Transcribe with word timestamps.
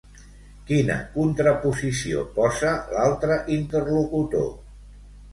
Quina 0.67 0.93
contraposició 1.17 2.23
posa 2.37 2.71
l'altre 2.93 3.35
interlocutor? 3.57 4.49